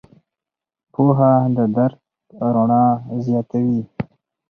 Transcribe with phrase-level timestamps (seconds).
[0.93, 1.99] پوهه د درک
[2.53, 2.85] رڼا
[3.25, 3.81] زیاتوي.